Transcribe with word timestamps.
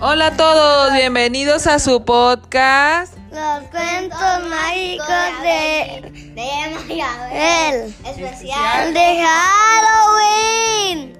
Hola 0.00 0.26
a 0.26 0.36
todos, 0.36 0.92
bienvenidos 0.92 1.68
a 1.68 1.78
su 1.78 2.04
podcast. 2.04 3.16
Los 3.30 3.68
cuentos 3.70 4.48
mágicos 4.50 5.06
de, 5.42 6.10
de 6.34 6.50
Mayabel. 6.74 7.94
Especial 8.04 8.92
de 8.92 9.24
Halloween. 9.24 11.12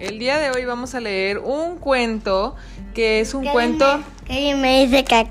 El 0.00 0.18
día 0.18 0.38
de 0.38 0.50
hoy 0.50 0.64
vamos 0.64 0.94
a 0.96 1.00
leer 1.00 1.38
un 1.38 1.78
cuento 1.78 2.56
que 2.94 3.20
es 3.20 3.32
un 3.32 3.46
cuento... 3.46 4.02
Que 4.26 4.56
me 4.56 4.84
dice 4.86 5.04
ca 5.04 5.26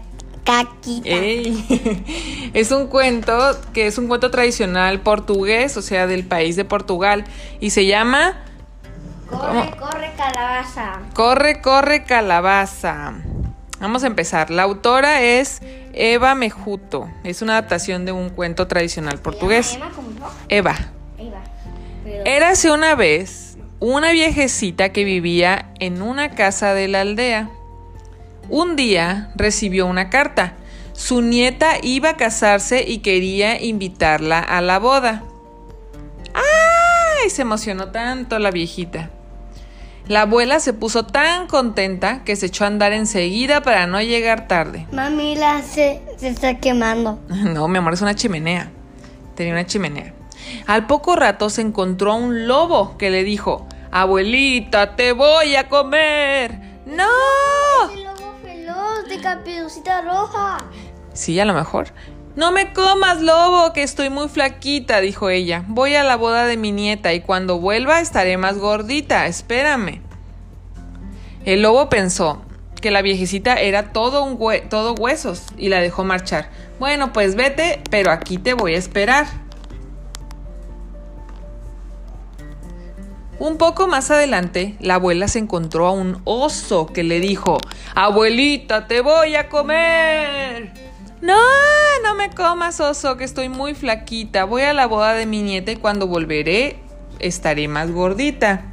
caquita. 0.46 1.10
Ey. 1.10 2.52
es 2.54 2.72
un 2.72 2.88
cuento 2.88 3.60
que 3.74 3.88
es 3.88 3.98
un 3.98 4.08
cuento 4.08 4.32
tradicional 4.32 5.02
portugués, 5.02 5.76
o 5.76 5.82
sea, 5.82 6.08
del 6.08 6.26
país 6.26 6.56
de 6.56 6.64
Portugal. 6.64 7.26
Y 7.60 7.72
se 7.72 7.86
llama... 7.86 8.43
Corre, 9.40 9.72
corre, 9.78 10.12
calabaza. 10.18 11.00
Corre, 11.14 11.62
corre, 11.62 12.04
calabaza. 12.04 13.14
Vamos 13.80 14.04
a 14.04 14.08
empezar. 14.08 14.50
La 14.50 14.64
autora 14.64 15.22
es 15.22 15.62
Eva 15.94 16.36
Mejuto. 16.36 17.10
Es 17.24 17.42
una 17.42 17.54
adaptación 17.54 18.06
de 18.06 18.12
un 18.12 18.30
cuento 18.30 18.68
tradicional 18.68 19.20
portugués. 19.20 19.76
Eva. 19.76 19.90
Eva. 20.50 20.76
Eva. 21.18 21.42
Pero- 22.04 22.26
Érase 22.26 22.72
una 22.72 22.96
vez 22.96 23.58
una 23.80 24.12
viejecita 24.12 24.90
que 24.90 25.04
vivía 25.04 25.70
en 25.80 26.02
una 26.02 26.30
casa 26.32 26.74
de 26.74 26.88
la 26.88 27.02
aldea. 27.02 27.50
Un 28.50 28.76
día 28.76 29.32
recibió 29.36 29.86
una 29.86 30.10
carta. 30.10 30.54
Su 30.94 31.22
nieta 31.22 31.74
iba 31.82 32.12
a 32.12 32.18
casarse 32.18 32.86
y 32.88 33.00
quería 33.00 33.62
invitarla 33.62 34.40
a 34.40 34.62
la 34.62 34.80
boda. 34.80 35.24
¡Ay! 36.34 37.30
Se 37.30 37.42
emocionó 37.42 37.92
tanto 37.92 38.40
la 38.40 38.52
viejita. 38.52 39.10
La 40.08 40.24
abuela 40.24 40.60
se 40.60 40.74
puso 40.74 41.06
tan 41.06 41.48
contenta 41.48 42.24
que 42.26 42.36
se 42.36 42.48
echó 42.48 42.66
a 42.66 42.68
andar 42.68 42.92
enseguida 42.92 43.62
para 43.62 43.88
no 43.88 44.02
llegar 44.02 44.48
tarde. 44.48 44.86
Mami 44.92 45.36
la 45.36 45.62
se, 45.62 46.02
se 46.18 46.28
está 46.28 46.60
quemando. 46.60 47.20
No, 47.30 47.68
mi 47.68 47.78
amor, 47.78 47.94
es 47.94 48.02
una 48.02 48.16
chimenea. 48.16 48.70
Tenía 49.36 49.54
una 49.54 49.66
chimenea. 49.66 50.14
Al 50.68 50.88
poco 50.88 51.16
rato 51.16 51.50
se 51.50 51.62
encontró 51.62 52.12
a 52.12 52.16
un 52.16 52.48
lobo 52.48 52.98
que 52.98 53.10
le 53.10 53.24
dijo, 53.24 53.66
Abuelita, 53.92 54.96
te 54.96 55.14
voy 55.14 55.56
a 55.56 55.70
comer. 55.70 56.60
¡No! 56.86 57.92
El 57.94 58.04
lobo 58.04 58.36
veloz 58.44 59.08
de 59.08 59.22
caperucita 59.22 60.02
roja. 60.02 60.66
Sí, 61.14 61.40
a 61.40 61.46
lo 61.46 61.54
mejor. 61.54 61.88
No 62.36 62.52
me 62.52 62.74
comas, 62.74 63.22
lobo, 63.22 63.74
que 63.74 63.84
estoy 63.84 64.10
muy 64.10 64.28
flaquita, 64.28 65.02
dijo 65.02 65.30
ella. 65.30 65.64
Voy 65.68 65.94
a 65.94 66.04
la 66.04 66.16
boda 66.16 66.48
de 66.48 66.58
mi 66.58 66.72
nieta 66.72 67.14
y 67.14 67.22
cuando 67.22 67.60
vuelva 67.60 68.00
estaré 68.00 68.38
más 68.38 68.58
gordita. 68.58 69.28
Espérame. 69.28 70.02
El 71.46 71.62
lobo 71.62 71.90
pensó 71.90 72.42
que 72.82 72.90
la 72.90 73.04
viejecita 73.04 73.56
era 73.62 73.94
todo, 73.94 74.36
todo 74.68 74.96
huesos 74.96 75.44
y 75.58 75.70
la 75.70 75.80
dejó 75.80 76.04
marchar. 76.04 76.50
Bueno, 76.80 77.14
pues 77.14 77.36
vete, 77.36 77.82
pero 77.92 78.10
aquí 78.12 78.40
te 78.40 78.56
voy 78.56 78.74
a 78.74 78.80
esperar. 78.80 79.28
Un 83.38 83.58
poco 83.58 83.88
más 83.88 84.10
adelante, 84.10 84.76
la 84.80 84.96
abuela 84.96 85.28
se 85.28 85.38
encontró 85.38 85.86
a 85.86 85.92
un 85.92 86.22
oso 86.24 86.88
que 86.88 87.04
le 87.04 87.20
dijo, 87.20 87.58
Abuelita, 87.94 88.88
te 88.88 89.02
voy 89.02 89.36
a 89.36 89.50
comer. 89.50 90.93
No, 91.24 91.40
no 92.04 92.16
me 92.16 92.32
comas, 92.32 92.82
oso, 92.82 93.16
que 93.16 93.24
estoy 93.24 93.48
muy 93.48 93.76
flaquita. 93.76 94.44
Voy 94.44 94.64
a 94.64 94.74
la 94.74 94.88
boda 94.88 95.14
de 95.14 95.26
mi 95.26 95.42
nieta 95.42 95.72
y 95.72 95.78
cuando 95.78 96.06
volveré 96.06 96.76
estaré 97.20 97.70
más 97.70 97.92
gordita. 97.92 98.66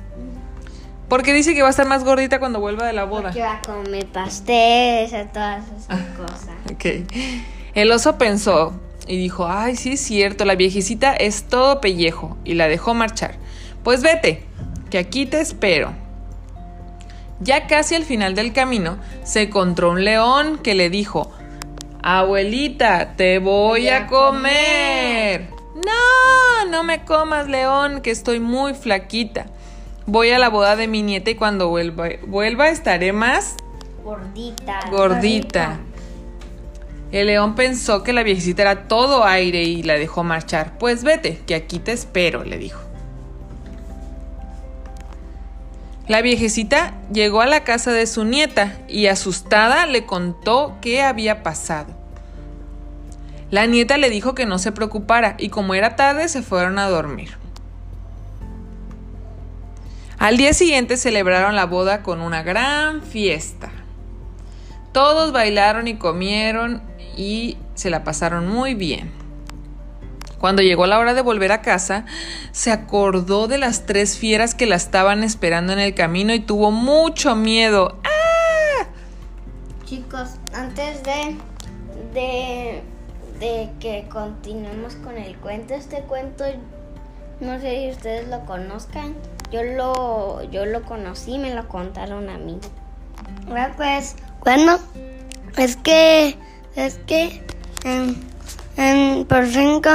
Porque 1.09 1.33
dice 1.33 1.55
que 1.55 1.63
va 1.63 1.69
a 1.69 1.71
estar 1.71 1.87
más 1.87 2.03
gordita 2.03 2.41
cuando 2.41 2.59
vuelva 2.59 2.85
de 2.87 2.93
la 2.93 3.05
boda. 3.05 3.31
Que 3.31 3.43
va 3.43 3.59
a 3.59 3.63
comer 3.63 4.05
pasteles, 4.07 5.13
a 5.13 5.27
todas 5.27 5.65
esas 5.79 6.01
cosas. 6.17 6.51
Ok. 6.73 7.09
El 7.75 7.93
oso 7.93 8.19
pensó 8.19 8.73
y 9.07 9.17
dijo, 9.17 9.47
ay, 9.47 9.77
sí 9.77 9.93
es 9.93 10.01
cierto, 10.01 10.45
la 10.45 10.57
viejecita 10.57 11.15
es 11.15 11.45
todo 11.45 11.81
pellejo 11.81 12.37
y 12.45 12.55
la 12.55 12.67
dejó 12.67 12.95
marchar. 12.95 13.37
Pues 13.85 14.03
vete, 14.03 14.43
que 14.91 14.99
aquí 14.99 15.25
te 15.25 15.41
espero. 15.41 15.93
Ya 17.39 17.69
casi 17.69 17.95
al 17.95 18.05
final 18.05 18.35
del 18.35 18.53
camino 18.53 18.99
se 19.23 19.43
encontró 19.43 19.93
un 19.93 20.05
león 20.05 20.59
que 20.59 20.75
le 20.75 20.91
dijo, 20.91 21.33
abuelita, 22.03 23.15
te 23.17 23.39
voy 23.39 23.89
a 23.89 24.07
comer. 24.07 25.49
No, 25.75 26.71
no 26.71 26.83
me 26.85 27.05
comas, 27.05 27.49
león, 27.49 28.01
que 28.01 28.11
estoy 28.11 28.41
muy 28.41 28.75
flaquita. 28.75 29.47
Voy 30.07 30.31
a 30.31 30.39
la 30.39 30.49
boda 30.49 30.77
de 30.77 30.89
mi 30.89 31.03
nieta 31.03 31.31
y 31.31 31.35
cuando 31.35 31.69
vuelva, 31.69 32.09
vuelva 32.27 32.69
estaré 32.69 33.13
más 33.13 33.57
Gordita. 34.03 34.81
gordita. 34.91 35.79
El 37.13 37.27
león 37.27 37.55
pensó 37.55 38.03
que 38.03 38.13
la 38.13 38.23
viejecita 38.23 38.63
era 38.63 38.89
todo 38.89 39.25
aire 39.25 39.63
y 39.63 39.83
la 39.83 39.95
dejó 39.95 40.23
marchar. 40.23 40.79
Pues 40.79 41.03
vete, 41.03 41.41
que 41.47 41.55
aquí 41.55 41.79
te 41.79 41.93
espero, 41.93 42.45
le 42.45 42.57
dijo. 42.57 42.81
La 46.11 46.23
viejecita 46.23 46.95
llegó 47.13 47.41
a 47.41 47.47
la 47.47 47.63
casa 47.63 47.93
de 47.93 48.05
su 48.09 48.25
nieta 48.25 48.81
y 48.89 49.07
asustada 49.07 49.87
le 49.87 50.07
contó 50.07 50.77
qué 50.81 51.03
había 51.03 51.45
pasado. 51.45 51.95
La 53.53 53.67
nieta 53.67 53.97
le 53.97 54.11
dijo 54.11 54.35
que 54.35 54.45
no 54.45 54.59
se 54.59 54.73
preocupara 54.73 55.37
y 55.39 55.51
como 55.51 55.73
era 55.73 55.95
tarde 55.95 56.29
se 56.29 56.43
fueron 56.43 56.81
a 56.81 56.89
dormir. 56.89 57.39
Al 60.19 60.37
día 60.37 60.53
siguiente 60.53 60.97
celebraron 60.97 61.55
la 61.55 61.67
boda 61.67 62.03
con 62.03 62.23
una 62.23 62.43
gran 62.43 63.03
fiesta. 63.03 63.71
Todos 64.91 65.31
bailaron 65.31 65.87
y 65.87 65.95
comieron 65.95 66.83
y 67.17 67.57
se 67.77 67.89
la 67.89 68.03
pasaron 68.03 68.49
muy 68.49 68.75
bien. 68.75 69.20
Cuando 70.41 70.63
llegó 70.63 70.87
la 70.87 70.99
hora 70.99 71.13
de 71.15 71.21
volver 71.21 71.53
a 71.53 71.61
casa, 71.61 72.07
se 72.53 72.73
acordó 72.73 73.47
de 73.47 73.59
las 73.59 73.87
tres 73.87 74.17
fieras 74.17 74.55
que 74.55 74.67
la 74.67 74.77
estaban 74.77 75.23
esperando 75.23 75.73
en 75.73 75.79
el 75.79 75.95
camino 75.95 76.33
y 76.33 76.41
tuvo 76.41 76.71
mucho 76.71 77.37
miedo. 77.37 77.99
¡Ah! 78.05 78.87
Chicos, 79.85 80.31
antes 80.55 81.03
de, 81.03 81.37
de, 82.15 82.83
de 83.39 83.71
que 83.81 84.09
continuemos 84.09 84.95
con 84.97 85.19
el 85.19 85.37
cuento, 85.37 85.75
este 85.75 86.01
cuento, 86.03 86.45
no 87.41 87.61
sé 87.61 87.83
si 87.83 87.91
ustedes 87.91 88.29
lo 88.29 88.47
conozcan. 88.47 89.15
Yo 89.53 89.63
lo, 89.65 90.43
yo 90.51 90.65
lo 90.65 90.83
conocí, 90.85 91.37
me 91.37 91.55
lo 91.55 91.67
contaron 91.69 92.31
a 92.31 92.39
mí. 92.39 92.59
Bueno, 93.49 93.75
pues, 93.77 94.15
bueno, 94.45 94.79
es 95.57 95.77
que, 95.77 96.37
es 96.77 96.99
que, 97.07 97.43
en, 97.85 98.17
en 98.77 99.27
por 99.27 99.47
cinco, 99.47 99.91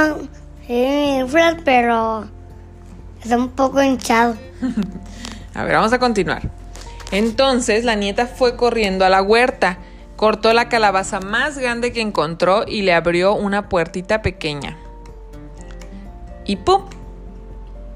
sí, 0.66 1.20
Fred, 1.28 1.58
pero 1.64 2.26
está 3.22 3.36
un 3.36 3.50
poco 3.50 3.82
hinchado. 3.82 4.36
A 5.54 5.64
ver, 5.64 5.74
vamos 5.74 5.92
a 5.92 5.98
continuar. 5.98 6.50
Entonces 7.12 7.84
la 7.84 7.94
nieta 7.94 8.26
fue 8.26 8.56
corriendo 8.56 9.04
a 9.04 9.08
la 9.08 9.22
huerta, 9.22 9.78
cortó 10.16 10.52
la 10.52 10.68
calabaza 10.68 11.20
más 11.20 11.56
grande 11.56 11.92
que 11.92 12.00
encontró 12.00 12.64
y 12.66 12.82
le 12.82 12.92
abrió 12.92 13.34
una 13.34 13.68
puertita 13.68 14.20
pequeña. 14.22 14.76
Y 16.44 16.56
¡pum! 16.56 16.82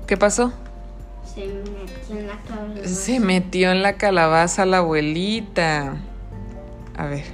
¿Qué 0.07 0.17
pasó? 0.17 0.53
Se 1.35 1.47
metió 1.47 2.17
en 2.19 2.27
la 2.27 2.39
cabeza. 2.49 2.89
Se 2.89 3.21
metió 3.21 3.71
en 3.71 3.83
la 3.83 3.93
calabaza 3.95 4.65
la 4.65 4.79
abuelita. 4.79 5.97
A 6.97 7.07
ver. 7.07 7.25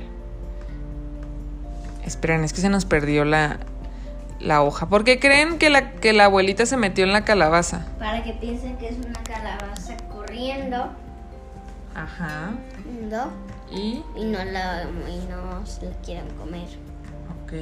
Esperen, 2.04 2.44
es 2.44 2.52
que 2.52 2.60
se 2.60 2.68
nos 2.68 2.84
perdió 2.84 3.24
la, 3.24 3.58
la 4.40 4.62
hoja. 4.62 4.88
¿Por 4.88 5.04
qué 5.04 5.18
creen 5.18 5.58
que 5.58 5.70
la, 5.70 5.92
que 5.92 6.12
la 6.12 6.26
abuelita 6.26 6.66
se 6.66 6.76
metió 6.76 7.04
en 7.04 7.12
la 7.12 7.24
calabaza? 7.24 7.86
Para 7.98 8.22
que 8.22 8.32
piensen 8.34 8.76
que 8.76 8.88
es 8.88 8.96
una 8.96 9.22
calabaza 9.22 9.96
corriendo, 10.12 10.90
Ajá. 11.94 12.50
¿no? 13.10 13.30
Y. 13.70 14.02
Y 14.16 14.24
no, 14.24 14.44
la, 14.44 14.84
y 14.84 15.26
no 15.28 15.64
se 15.66 15.86
la 15.86 15.96
quieran 16.02 16.28
comer. 16.38 16.68
Ok. 17.42 17.52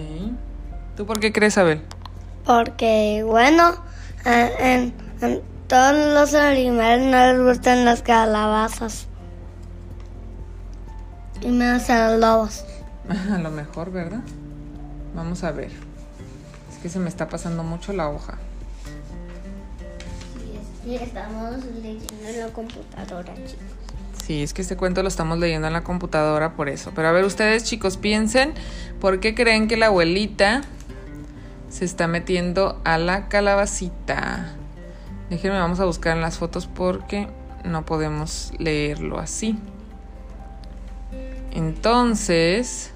¿Tú 0.96 1.06
por 1.06 1.20
qué 1.20 1.32
crees, 1.32 1.56
Abel? 1.58 1.82
Porque, 2.44 3.24
bueno, 3.26 3.74
en, 4.24 4.92
en 5.20 5.42
todos 5.68 6.14
los 6.14 6.34
animales 6.34 7.06
no 7.06 7.32
les 7.32 7.56
gustan 7.56 7.84
las 7.84 8.02
calabazas. 8.02 9.06
Y 11.40 11.48
menos 11.48 11.88
a 11.90 12.10
los 12.10 12.20
lobos. 12.20 12.64
A 13.32 13.38
lo 13.38 13.50
mejor, 13.50 13.90
¿verdad? 13.92 14.20
Vamos 15.14 15.44
a 15.44 15.52
ver. 15.52 15.70
Que 16.84 16.90
se 16.90 16.98
me 16.98 17.08
está 17.08 17.30
pasando 17.30 17.62
mucho 17.62 17.94
la 17.94 18.10
hoja. 18.10 18.34
Y 20.86 20.96
estamos 20.96 21.64
leyendo 21.82 22.28
en 22.28 22.40
la 22.40 22.48
computadora, 22.48 23.32
chicos. 23.36 23.64
Sí, 24.22 24.42
es 24.42 24.52
que 24.52 24.60
este 24.60 24.76
cuento 24.76 25.00
lo 25.00 25.08
estamos 25.08 25.38
leyendo 25.38 25.66
en 25.66 25.72
la 25.72 25.82
computadora 25.82 26.52
por 26.56 26.68
eso. 26.68 26.92
Pero 26.94 27.08
a 27.08 27.12
ver, 27.12 27.24
ustedes 27.24 27.64
chicos, 27.64 27.96
piensen, 27.96 28.52
¿por 29.00 29.18
qué 29.18 29.34
creen 29.34 29.66
que 29.66 29.78
la 29.78 29.86
abuelita 29.86 30.60
se 31.70 31.86
está 31.86 32.06
metiendo 32.06 32.82
a 32.84 32.98
la 32.98 33.30
calabacita? 33.30 34.54
Déjenme, 35.30 35.58
vamos 35.58 35.80
a 35.80 35.86
buscar 35.86 36.14
en 36.14 36.20
las 36.20 36.36
fotos 36.36 36.66
porque 36.66 37.28
no 37.64 37.86
podemos 37.86 38.52
leerlo 38.58 39.18
así. 39.18 39.58
Entonces, 41.50 42.90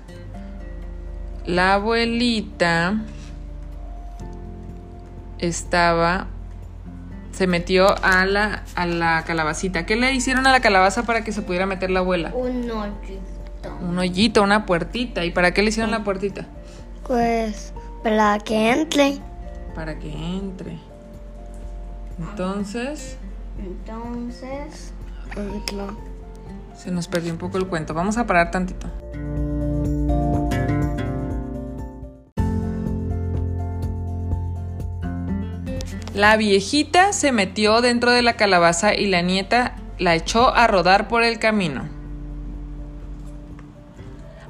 la 1.46 1.72
abuelita 1.72 3.00
estaba 5.38 6.28
se 7.38 7.46
metió 7.46 7.94
a 8.02 8.26
la, 8.26 8.64
a 8.74 8.84
la 8.84 9.22
calabacita. 9.24 9.86
¿Qué 9.86 9.94
le 9.94 10.12
hicieron 10.12 10.44
a 10.48 10.50
la 10.50 10.58
calabaza 10.58 11.04
para 11.04 11.22
que 11.22 11.30
se 11.30 11.40
pudiera 11.40 11.66
meter 11.66 11.88
la 11.88 12.00
abuela? 12.00 12.32
Un 12.34 12.68
hoyito. 12.68 13.78
Un 13.80 13.96
hoyito, 13.96 14.42
una 14.42 14.66
puertita. 14.66 15.24
¿Y 15.24 15.30
para 15.30 15.54
qué 15.54 15.62
le 15.62 15.68
hicieron 15.68 15.92
la 15.92 16.02
puertita? 16.02 16.46
Pues 17.06 17.72
para 18.02 18.40
que 18.40 18.72
entre. 18.72 19.18
Para 19.74 19.98
que 20.00 20.10
entre. 20.10 20.78
Entonces, 22.18 23.16
Entonces. 23.60 24.92
se 26.76 26.90
nos 26.90 27.06
perdió 27.06 27.32
un 27.32 27.38
poco 27.38 27.56
el 27.58 27.68
cuento. 27.68 27.94
Vamos 27.94 28.18
a 28.18 28.26
parar 28.26 28.50
tantito. 28.50 28.88
La 36.18 36.36
viejita 36.36 37.12
se 37.12 37.30
metió 37.30 37.80
dentro 37.80 38.10
de 38.10 38.22
la 38.22 38.32
calabaza 38.32 38.92
y 38.92 39.06
la 39.06 39.22
nieta 39.22 39.76
la 40.00 40.16
echó 40.16 40.52
a 40.52 40.66
rodar 40.66 41.06
por 41.06 41.22
el 41.22 41.38
camino. 41.38 41.88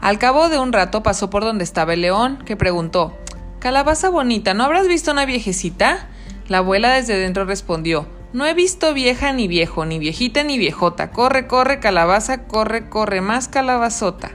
Al 0.01 0.19
cabo 0.19 0.49
de 0.49 0.59
un 0.59 0.73
rato 0.73 1.03
pasó 1.03 1.29
por 1.29 1.45
donde 1.45 1.65
estaba 1.65 1.93
el 1.93 2.01
león, 2.01 2.39
que 2.47 2.57
preguntó 2.57 3.19
Calabaza 3.59 4.09
bonita, 4.09 4.55
¿no 4.55 4.65
habrás 4.65 4.89
visto 4.89 5.11
una 5.11 5.27
viejecita? 5.27 6.09
La 6.49 6.59
abuela 6.59 6.95
desde 6.95 7.19
dentro 7.19 7.45
respondió 7.45 8.07
No 8.33 8.47
he 8.47 8.55
visto 8.55 8.95
vieja 8.95 9.35
ni 9.35 9.47
viejo, 9.47 9.85
ni 9.85 9.99
viejita 9.99 10.45
ni 10.45 10.57
viejota. 10.57 11.11
Corre, 11.11 11.47
corre, 11.47 11.81
calabaza, 11.81 12.45
corre, 12.45 12.89
corre, 12.89 13.21
más 13.21 13.47
calabazota. 13.47 14.31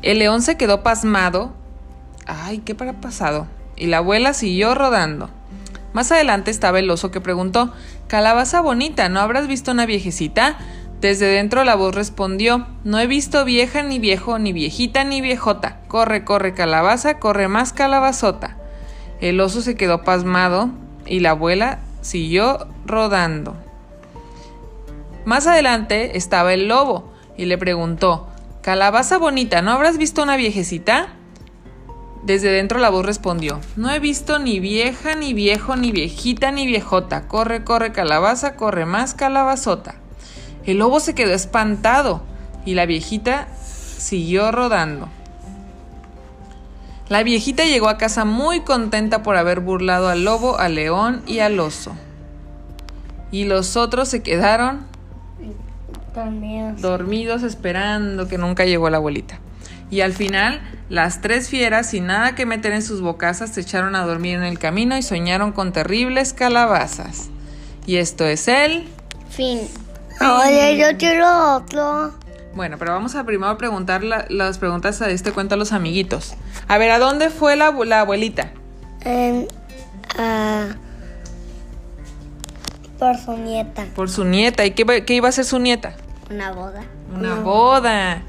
El 0.00 0.20
león 0.20 0.42
se 0.42 0.56
quedó 0.56 0.84
pasmado. 0.84 1.60
Ay, 2.26 2.58
¿qué 2.58 2.74
para 2.74 3.00
pasado? 3.00 3.46
Y 3.76 3.86
la 3.86 3.98
abuela 3.98 4.34
siguió 4.34 4.74
rodando. 4.74 5.30
Más 5.92 6.10
adelante 6.12 6.50
estaba 6.50 6.78
el 6.78 6.90
oso 6.90 7.10
que 7.10 7.20
preguntó 7.20 7.72
Calabaza 8.06 8.60
bonita, 8.60 9.08
¿no 9.08 9.20
habrás 9.20 9.46
visto 9.46 9.70
una 9.70 9.86
viejecita? 9.86 10.56
Desde 11.00 11.26
dentro 11.26 11.64
la 11.64 11.74
voz 11.74 11.94
respondió 11.94 12.66
No 12.84 13.00
he 13.00 13.06
visto 13.06 13.44
vieja 13.44 13.82
ni 13.82 13.98
viejo, 13.98 14.38
ni 14.38 14.52
viejita 14.52 15.02
ni 15.04 15.20
viejota. 15.20 15.80
Corre, 15.88 16.24
corre, 16.24 16.54
calabaza, 16.54 17.18
corre 17.18 17.48
más 17.48 17.72
calabazota. 17.72 18.56
El 19.20 19.40
oso 19.40 19.62
se 19.62 19.74
quedó 19.74 20.04
pasmado 20.04 20.70
y 21.06 21.20
la 21.20 21.30
abuela 21.30 21.80
siguió 22.02 22.68
rodando. 22.86 23.56
Más 25.24 25.46
adelante 25.46 26.16
estaba 26.16 26.52
el 26.54 26.68
lobo 26.68 27.12
y 27.36 27.46
le 27.46 27.58
preguntó 27.58 28.28
Calabaza 28.62 29.18
bonita, 29.18 29.60
¿no 29.60 29.72
habrás 29.72 29.98
visto 29.98 30.22
una 30.22 30.36
viejecita? 30.36 31.08
Desde 32.22 32.52
dentro 32.52 32.78
la 32.78 32.90
voz 32.90 33.04
respondió 33.04 33.60
No 33.74 33.90
he 33.90 33.98
visto 33.98 34.38
ni 34.38 34.60
vieja, 34.60 35.16
ni 35.16 35.34
viejo, 35.34 35.74
ni 35.76 35.90
viejita, 35.90 36.52
ni 36.52 36.66
viejota. 36.66 37.26
Corre, 37.26 37.64
corre, 37.64 37.92
calabaza, 37.92 38.54
corre 38.54 38.86
más 38.86 39.14
calabazota. 39.14 39.96
El 40.64 40.78
lobo 40.78 41.00
se 41.00 41.14
quedó 41.14 41.34
espantado 41.34 42.22
y 42.64 42.74
la 42.74 42.86
viejita 42.86 43.48
siguió 43.98 44.52
rodando. 44.52 45.08
La 47.08 47.24
viejita 47.24 47.64
llegó 47.64 47.88
a 47.88 47.98
casa 47.98 48.24
muy 48.24 48.60
contenta 48.60 49.22
por 49.22 49.36
haber 49.36 49.60
burlado 49.60 50.08
al 50.08 50.24
lobo, 50.24 50.58
al 50.58 50.76
león 50.76 51.22
y 51.26 51.40
al 51.40 51.58
oso. 51.58 51.92
Y 53.32 53.44
los 53.44 53.76
otros 53.76 54.08
se 54.08 54.22
quedaron 54.22 54.86
dormidos 56.80 57.42
esperando 57.42 58.28
que 58.28 58.38
nunca 58.38 58.64
llegó 58.64 58.88
la 58.90 58.98
abuelita. 58.98 59.40
Y 59.92 60.00
al 60.00 60.14
final, 60.14 60.60
las 60.88 61.20
tres 61.20 61.50
fieras, 61.50 61.90
sin 61.90 62.06
nada 62.06 62.34
que 62.34 62.46
meter 62.46 62.72
en 62.72 62.82
sus 62.82 63.02
bocazas, 63.02 63.50
se 63.50 63.60
echaron 63.60 63.94
a 63.94 64.06
dormir 64.06 64.36
en 64.36 64.42
el 64.42 64.58
camino 64.58 64.96
y 64.96 65.02
soñaron 65.02 65.52
con 65.52 65.72
terribles 65.72 66.32
calabazas. 66.32 67.28
Y 67.86 67.96
esto 67.96 68.24
es 68.24 68.48
el... 68.48 68.88
Fin. 69.28 69.60
Oye, 70.20 70.78
yo 70.78 70.96
quiero 70.96 71.56
otro. 71.56 72.14
Bueno, 72.54 72.78
pero 72.78 72.92
vamos 72.92 73.14
a 73.16 73.24
primero 73.24 73.58
preguntar 73.58 74.02
la- 74.02 74.24
las 74.30 74.56
preguntas 74.56 75.02
a 75.02 75.10
este 75.10 75.30
cuento 75.32 75.56
a 75.56 75.58
los 75.58 75.72
amiguitos. 75.72 76.34
A 76.68 76.78
ver, 76.78 76.90
¿a 76.90 76.98
dónde 76.98 77.28
fue 77.28 77.56
la, 77.56 77.66
abu- 77.66 77.84
la 77.84 78.00
abuelita? 78.00 78.50
Ah, 80.16 80.68
por 82.98 83.18
su 83.18 83.36
nieta. 83.36 83.84
Por 83.94 84.08
su 84.08 84.24
nieta. 84.24 84.64
¿Y 84.64 84.70
qué 84.70 85.14
iba 85.14 85.26
a 85.26 85.30
hacer 85.30 85.44
su 85.44 85.58
nieta? 85.58 85.94
Una 86.30 86.52
boda. 86.52 86.82
Una 87.14 87.34
boda. 87.36 88.22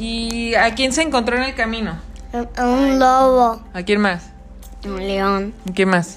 ¿Y 0.00 0.54
a 0.54 0.74
quién 0.74 0.94
se 0.94 1.02
encontró 1.02 1.36
en 1.36 1.42
el 1.42 1.54
camino? 1.54 1.98
A 2.56 2.66
un 2.66 2.98
lobo. 2.98 3.60
¿A 3.74 3.82
quién 3.82 4.00
más? 4.00 4.30
Un 4.82 5.06
león. 5.06 5.52
¿Y 5.66 5.72
qué 5.72 5.84
más? 5.84 6.16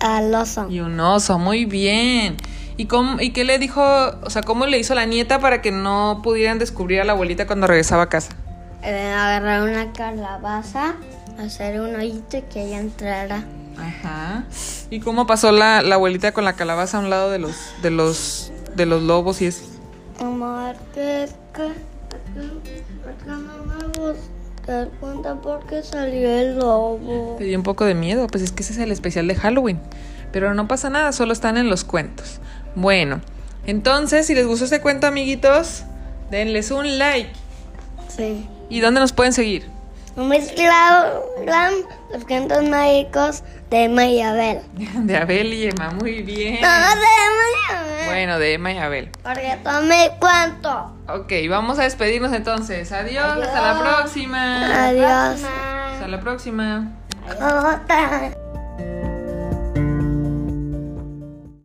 Al 0.00 0.34
oso. 0.34 0.66
Y 0.70 0.80
un 0.80 0.98
oso, 0.98 1.38
muy 1.38 1.66
bien. 1.66 2.38
¿Y, 2.78 2.86
cómo, 2.86 3.20
¿Y 3.20 3.34
qué 3.34 3.44
le 3.44 3.58
dijo, 3.58 3.82
o 3.82 4.30
sea, 4.30 4.42
cómo 4.42 4.64
le 4.64 4.78
hizo 4.78 4.94
la 4.94 5.04
nieta 5.04 5.40
para 5.40 5.60
que 5.60 5.72
no 5.72 6.20
pudieran 6.24 6.58
descubrir 6.58 7.02
a 7.02 7.04
la 7.04 7.12
abuelita 7.12 7.46
cuando 7.46 7.66
regresaba 7.66 8.04
a 8.04 8.08
casa? 8.08 8.30
Eh, 8.82 9.12
agarrar 9.12 9.62
una 9.64 9.92
calabaza, 9.92 10.94
hacer 11.38 11.78
un 11.82 11.96
hoyito 11.96 12.38
y 12.38 12.42
que 12.42 12.62
ella 12.62 12.78
entrara. 12.78 13.44
Ajá. 13.76 14.44
¿Y 14.88 15.00
cómo 15.00 15.26
pasó 15.26 15.52
la, 15.52 15.82
la 15.82 15.96
abuelita 15.96 16.32
con 16.32 16.46
la 16.46 16.54
calabaza 16.54 16.96
a 16.96 17.00
un 17.00 17.10
lado 17.10 17.30
de 17.30 17.40
los, 17.40 17.74
de 17.82 17.90
los, 17.90 18.52
de 18.74 18.86
los 18.86 19.02
lobos 19.02 19.42
y 19.42 19.46
eso? 19.46 19.64
Que, 20.94 21.28
que 21.52 21.95
no 22.36 23.44
me 23.66 24.14
dar 24.66 24.88
cuenta 25.00 25.40
porque 25.40 25.82
salió 25.82 26.28
el 26.28 26.56
lobo. 26.56 27.36
Te 27.38 27.44
dio 27.44 27.56
un 27.56 27.62
poco 27.62 27.84
de 27.84 27.94
miedo, 27.94 28.26
pues 28.26 28.42
es 28.42 28.52
que 28.52 28.62
ese 28.62 28.72
es 28.72 28.78
el 28.78 28.90
especial 28.90 29.28
de 29.28 29.36
Halloween. 29.36 29.80
Pero 30.32 30.54
no 30.54 30.68
pasa 30.68 30.90
nada, 30.90 31.12
solo 31.12 31.32
están 31.32 31.56
en 31.56 31.70
los 31.70 31.84
cuentos. 31.84 32.40
Bueno, 32.74 33.20
entonces, 33.66 34.26
si 34.26 34.34
les 34.34 34.46
gustó 34.46 34.64
este 34.64 34.80
cuento, 34.80 35.06
amiguitos, 35.06 35.84
denles 36.30 36.70
un 36.70 36.98
like. 36.98 37.30
Sí. 38.08 38.48
¿Y 38.68 38.80
dónde 38.80 39.00
nos 39.00 39.12
pueden 39.12 39.32
seguir? 39.32 39.75
Instagram, 40.16 41.72
los 42.12 42.24
cuentos 42.24 42.68
mágicos 42.68 43.42
de 43.70 43.84
Emma 43.84 44.06
y 44.06 44.22
Abel. 44.22 44.60
De 44.76 45.16
Abel 45.16 45.52
y 45.52 45.66
Emma, 45.66 45.90
muy 45.90 46.22
bien. 46.22 46.60
No, 46.60 46.68
de 46.68 47.06
Emma 47.26 47.44
y 47.52 47.74
Abel. 47.74 48.06
Bueno, 48.06 48.38
de 48.38 48.54
Emma 48.54 48.72
y 48.72 48.78
Abel. 48.78 49.10
Porque 49.22 49.58
tomé 49.62 50.12
cuento. 50.18 50.96
Ok, 51.08 51.32
vamos 51.50 51.78
a 51.78 51.82
despedirnos 51.82 52.32
entonces. 52.32 52.90
Adiós, 52.92 53.24
hasta 53.24 53.74
la 53.74 53.80
próxima. 53.80 54.86
Adiós. 54.86 55.42
Hasta 55.92 56.08
la 56.08 56.20
próxima. 56.20 56.92
Otra. 57.28 58.32